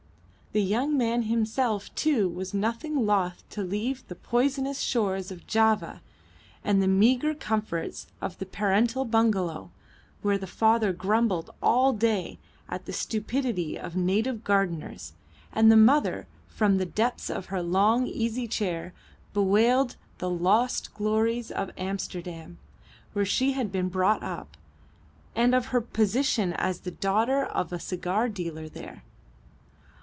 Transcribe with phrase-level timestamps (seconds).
[0.53, 6.01] The young man himself too was nothing loth to leave the poisonous shores of Java,
[6.61, 9.71] and the meagre comforts of the parental bungalow,
[10.21, 12.37] where the father grumbled all day
[12.67, 15.13] at the stupidity of native gardeners,
[15.53, 18.91] and the mother from the depths of her long easy chair
[19.33, 22.57] bewailed the lost glories of Amsterdam,
[23.13, 24.57] where she had been brought up,
[25.33, 29.03] and of her position as the daughter of a cigar dealer there.